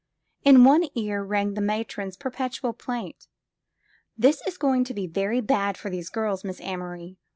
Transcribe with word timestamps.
In 0.43 0.63
one 0.63 0.85
ear 0.95 1.23
rang 1.23 1.53
the 1.53 1.61
matron's 1.61 2.17
perpetual 2.17 2.73
plaint: 2.73 3.27
This 4.17 4.41
is 4.47 4.57
going 4.57 4.83
to 4.85 4.95
be 4.95 5.05
very 5.05 5.41
bad 5.41 5.77
for 5.77 5.91
these 5.91 6.09
girla, 6.09 6.39
Miss 6.43 6.59
Amory. 6.59 7.17